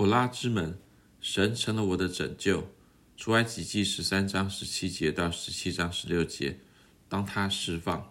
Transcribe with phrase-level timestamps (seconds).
[0.00, 0.78] 妥拉之门，
[1.20, 2.70] 神成了我的拯救。
[3.18, 6.58] 出埃及记十三章十七节到十七章十六节，
[7.06, 8.10] 当他释放。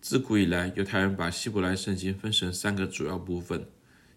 [0.00, 3.66] 自古以来，犹太人把希伯来圣经分成三个主要部分，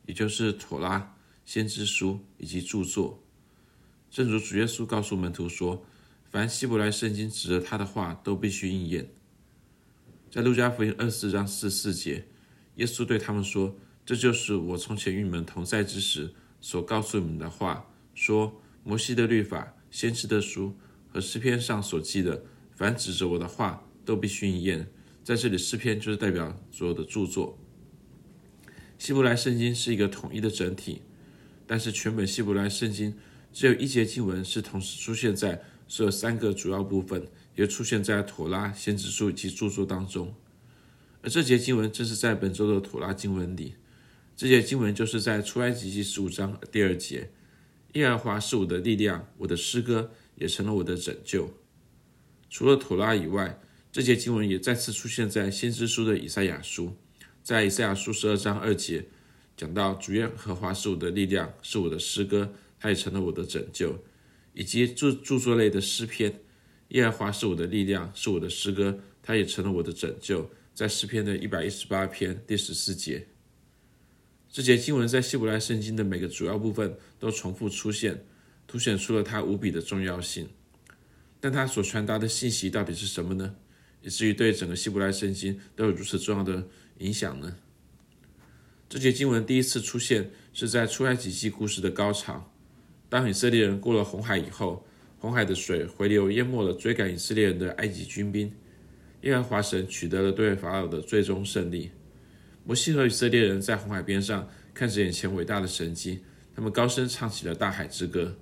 [0.05, 3.20] 也就是妥拉、先知书以及著作。
[4.12, 5.83] 正如主耶稣告诉门徒说
[6.29, 9.10] ：“凡希伯来圣经指着他的话，都必须应验。”
[10.29, 12.28] 在路加福音二十四章四十四节，
[12.76, 13.76] 耶稣对他们说
[14.06, 20.75] ：“这就是我从前与你们同在之时所告诉你们的话，说摩西的律法、先知的书
[21.07, 22.43] 和诗篇上所记的，
[22.75, 24.87] 凡指着我的话，都必须应验。”
[25.23, 27.59] 在这里，诗篇就是代表所有的著作。
[28.98, 31.03] 希伯来圣经是一个统一的整体，
[31.67, 33.13] 但是全本希伯来圣经
[33.53, 40.34] 只有一节经文是同时出现在所有三个主要部分，也出现在妥拉、先知书以及著作当中。
[41.21, 43.76] 而这节经文正是在本周的妥拉经文里。
[44.39, 47.29] 这节经文就是在出埃及记十五章第二节
[47.95, 51.54] ：“耶和华是我的力量，我的诗歌也成了我的拯救。”
[52.49, 53.60] 除了妥拉以外，
[53.91, 56.95] 这节经文也再次出现在先知书的以赛亚书，
[57.43, 59.07] 在以赛亚书十二章二节
[59.57, 64.02] 讲到主耶和华是我的力量，是我的诗歌，他也成了我的拯救，
[64.54, 66.40] 以及著著作类的诗篇，
[66.92, 73.28] 耶和华是我的力量，是我的诗歌，他也成了我的拯救，在诗篇的一百一十八篇第十四节。
[74.52, 78.25] 这节经文在希伯来圣经的每个主要部分都重复出现，
[78.66, 80.50] 凸显出了它无比的重要性。
[81.39, 83.55] 但它所传达的信息到底是什么呢？
[84.02, 87.58] 以至于对整个希伯来圣经都有如此重要的影响呢？
[88.89, 92.52] 这节经文第一次出现是在出埃及记故事的高潮，
[93.08, 94.83] 当以色列人过了红海以后，
[95.20, 98.52] 红海的水回流淹没了追赶以色列人的埃及军兵，
[99.22, 101.92] 耶和华神取得了对法老的最终胜利。
[102.70, 106.23] 摩西和以色列人在红海边上看着眼前伟大的神迹，
[106.56, 108.38] 他们高声唱起了大海之歌：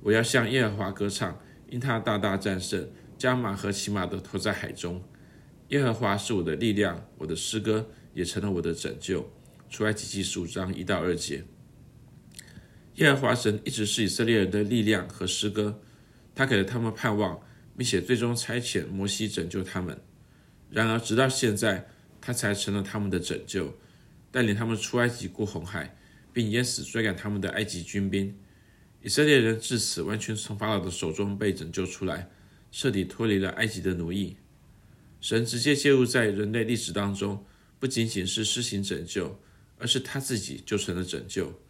[0.00, 1.36] 我要向耶和华歌唱，
[1.68, 2.88] 因他大大战胜。
[3.18, 5.02] 将马和骑马的投在海中。
[5.70, 9.28] 耶和华是我的力量，我的诗歌也成了我的拯救。
[9.68, 11.42] 出埃及记十五章一到二节。
[12.96, 15.80] 耶和华神一直是以色列人的力量和诗歌，
[16.32, 17.40] 他给了他们盼望，
[17.76, 20.00] 并且最终差遣摩西拯救他们。
[20.70, 21.88] 然而，直到现在，
[22.24, 23.76] 他才成了他们的拯救，
[24.32, 25.94] 带领他们出埃及过红海，
[26.32, 28.34] 并淹死追赶他们的埃及军兵。
[29.02, 32.30] 以色列人至此完全从法老的手中被拯救出来。
[32.72, 34.36] 彻底脱离了埃及的奴役，
[35.20, 37.44] 神直接介入在人类历史当中，
[37.78, 39.38] 不仅仅是施行拯救，
[39.78, 41.60] 而是他自己就成了拯救。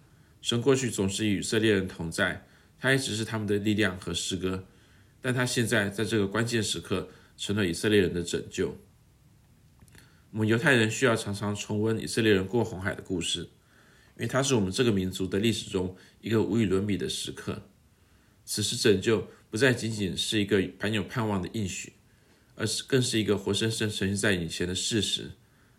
[0.41, 2.47] 神过去总是与以色列人同在，
[2.79, 4.67] 他一直是他们的力量和诗歌，
[5.21, 8.75] 但他现在在这个关键时刻成了以色列人的拯救。
[10.35, 13.43] 我们犹太人需要常常重温以色列人过红海的故事，
[14.17, 17.63] 因为它是我们这个民族的历史中一个无与伦比的时刻。
[18.45, 21.93] 此时拯救不再仅仅是一个满有盼望的应许，
[22.57, 25.31] 而是更是一个活生生呈现在眼前的事实。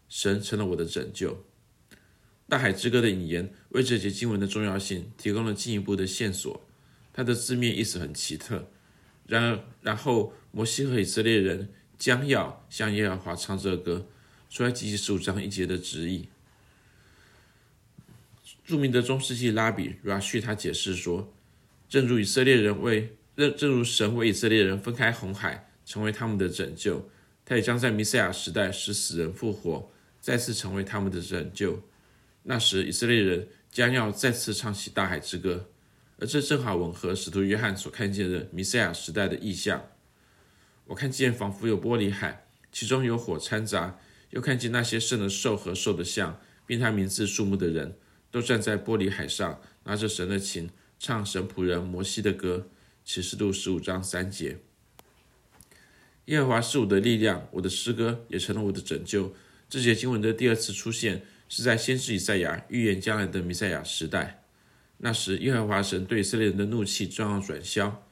[0.07, 1.43] 神成了我的拯救。
[2.47, 6.65] 大海之歌的引言为这节经文的重要性提供了进一步的线索。
[7.11, 8.69] 它的字面意思很奇特。
[9.27, 14.07] 然而，然后摩西和以色列人将要向耶和华唱这歌，
[14.55, 16.29] 出来记十五章一节的直译。
[18.63, 21.29] 著名的中世纪拉比 Rashi 他解释说。
[21.89, 27.09] 正如以色列人为，正如神为以色列人分开红海，成为他们的拯救，
[27.43, 31.83] 他也将在弥赛亚时代使死人复活，再次成为他们的拯救。
[32.43, 35.69] 那时以色列人将要再次唱起大海之歌，
[36.17, 39.85] 而这正好吻合使徒约翰所看见的弥赛亚时代的意象。
[40.85, 43.99] 我看见仿佛有玻璃海，其中有火掺杂，
[44.31, 47.95] 又看见那些圣的兽和兽的像，并他名字数目的人，
[48.31, 50.69] 都站在玻璃海上，拿着神的琴。
[50.97, 52.69] 唱神仆人摩西的歌，
[53.03, 54.59] 启示录十五章三节。
[56.25, 59.35] 耶和华是我的力量，我的诗歌也成了我的拯救。
[59.69, 64.45] 这节经文的第二次出现是在先知以赛亚预言将来的弥赛亚时代。
[64.99, 68.07] 那时，耶和华神对以色列人的怒气正要转消，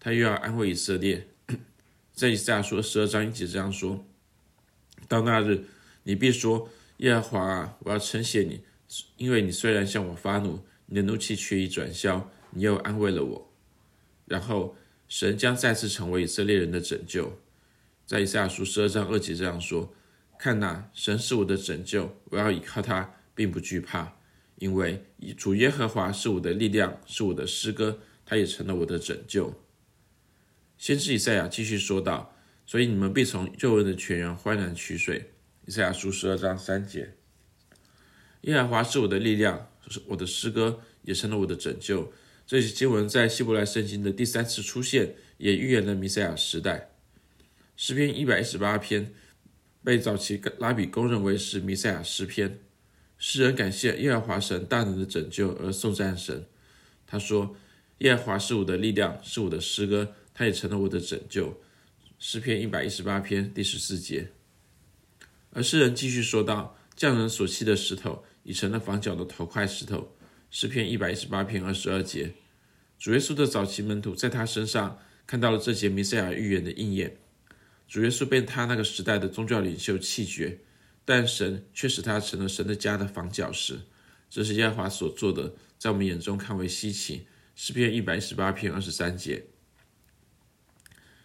[0.00, 1.28] 他又要安慰以色列。
[2.14, 4.06] 在以赛亚书十二章一节这样说
[5.08, 5.64] ：“到那日，
[6.02, 6.68] 你必说：
[6.98, 8.60] 耶和华啊，我要称谢你，
[9.16, 13.50] 因为你虽然向我发怒。”你的怒气却已转消，你又安慰了我。
[14.26, 14.76] 然后
[15.08, 17.38] 神将再次成为以色列人的拯救，
[18.04, 19.94] 在以赛亚书十二章二节这样说
[20.38, 24.18] ：“看哪，神是我的拯救，我要依靠他，并不惧怕，
[24.56, 25.02] 因为
[25.34, 29.54] 主耶和华是我的力量，是我的诗歌，他也成了我的拯救。”
[30.76, 32.36] 先知以赛亚继续说道
[32.66, 35.30] ：“所以你们必从救恩的泉源欢然取水。”
[35.66, 37.14] 以赛亚书十二章三节。
[38.42, 42.12] 耶和华是我的力量，是我的诗歌也成了我的拯救。
[42.44, 46.90] 这些经文在希伯来圣经的第三次出现，也预言了弥赛亚时代。
[47.76, 49.14] 诗篇一百一十八篇
[49.84, 52.58] 被早期拉比公认为是弥赛亚诗篇。
[53.16, 56.44] 诗人感谢耶和华神大能的拯救而颂赞神。
[57.06, 57.54] 他说
[57.98, 61.60] ：“耶和华是我的力量，是我的诗歌，他也成了我的拯救。”
[62.24, 64.30] 诗篇一百一十八篇第十四节。
[65.50, 70.16] 而诗人继续说道：“匠人所弃的石头，已成了房角的头块石头。”
[70.48, 72.34] 诗篇一百一十八篇二十二节。
[72.96, 77.16] 主耶稣的早期门徒在他身上看到了这节弥赛亚预言的应验。
[77.88, 80.60] 主耶稣被他那个时代的宗教领袖弃绝，
[81.04, 83.80] 但神却使他成了神的家的房角石。
[84.30, 87.26] 这是耶和华所做的，在我们眼中看为稀奇。
[87.56, 89.46] 诗篇一百一十八篇二十三节。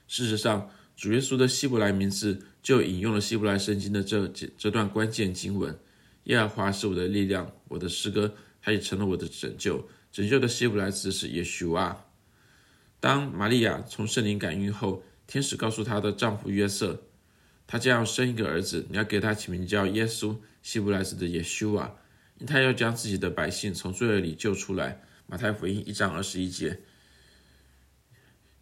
[0.08, 4.28] 事实上，主耶稣的希伯来名字就引用了希伯来圣经的这
[4.58, 5.80] 这段关键经文
[6.26, 12.06] ：“耶和华是我的力量，我的诗歌，他也成了我的拯救。”拯救的希伯来字是耶稣啊。
[13.00, 17.04] 当玛利亚从圣灵感孕后，天使告诉她的丈夫约瑟，
[17.68, 21.94] 她将要生一个儿子，你要给他起名叫耶稣，希伯来字的耶稣啊，
[22.40, 25.04] 因他要将自己的百姓从罪恶里救出来。
[25.28, 26.80] 马太福音一章二十一节。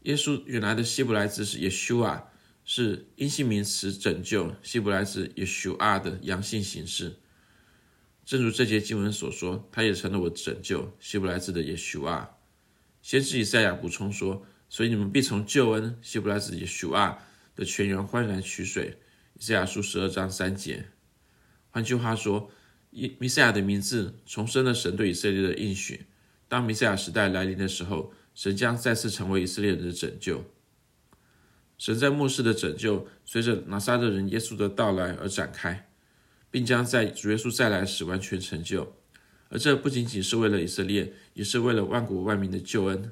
[0.05, 2.25] 耶稣原来的希伯来字是耶修啊，
[2.63, 7.15] 是阴性名词拯救，希伯来字耶修啊的阳性形式。
[8.23, 12.37] 正如这节经文所说，他也成了我拯救，希伯来字的耶修啊。
[13.01, 17.17] 先知以赛亚补充说，所以你们必从救恩，希伯来字耶修啊
[17.55, 18.99] 的泉源欢然取水。
[19.39, 20.85] 以赛亚书十二章三节。
[21.71, 22.51] 换句话说，
[22.91, 26.05] 弥赛亚的名字重申了神对以色列的应许。
[26.47, 30.43] 当弥赛亚时代来临的时候，神将再次成为以色列人的拯救。
[31.77, 35.89] 神在末世的拯救，随着拿撒勒人耶稣的到来而展开，
[36.51, 38.95] 并将在主耶稣再来时完全成就。
[39.49, 43.11] 而这不仅仅是为了以色列，也是为了万国万民的救恩。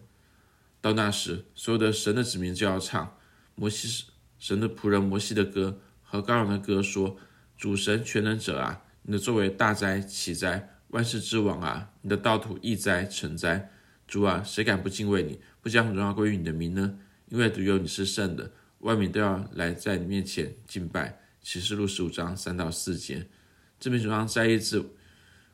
[0.81, 3.17] 到那时，所有的神的子民就要唱
[3.55, 4.05] 摩西
[4.37, 7.17] 神的仆人摩西的歌和羔羊的歌，说
[7.57, 13.69] ：“主神全能者啊，你的作为大哉奇哉，万世之王啊，你的道途易哉成哉。”
[14.07, 16.99] 主啊，谁敢不敬畏你，不将荣耀归于你的名呢？
[17.29, 21.19] 因为独有你是圣的，万民都要来在你面前敬拜。
[21.41, 23.27] 启示录十五章三到四节。
[23.79, 24.91] 这篇文章摘译自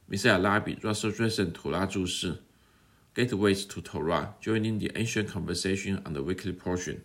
[0.06, 2.44] 弥赛亚拉比 Russell Drayson 图拉注释。
[3.16, 6.98] Gateways to Torah, joining the ancient conversation on the weekly portion.